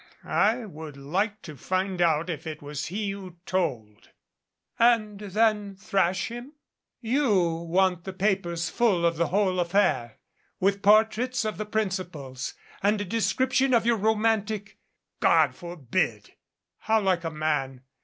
"Er 0.25 0.29
I 0.29 0.65
would 0.65 0.97
like 0.97 1.43
to 1.43 1.55
find 1.55 2.01
out 2.01 2.27
if 2.27 2.47
it 2.47 2.63
was 2.63 2.87
he 2.87 3.11
who 3.11 3.37
told." 3.45 4.09
"And 4.79 5.19
then 5.19 5.75
thrash 5.75 6.29
him? 6.29 6.53
You 7.01 7.29
want 7.53 8.05
the 8.05 8.11
papers 8.11 8.67
full 8.67 9.05
of 9.05 9.17
the 9.17 9.27
whole 9.27 9.59
affair, 9.59 10.17
with 10.59 10.81
portraits 10.81 11.45
of 11.45 11.59
the 11.59 11.67
principals, 11.67 12.55
and 12.81 12.99
a 12.99 13.05
description 13.05 13.75
of 13.75 13.85
your 13.85 13.97
romantic" 13.97 14.79
"God 15.19 15.53
forbid!" 15.53 16.33
"How 16.79 16.99
like 16.99 17.23
a 17.23 17.29
man! 17.29 17.81